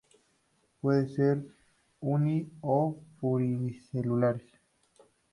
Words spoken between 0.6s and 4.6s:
Pueden ser uni o pluricelulares.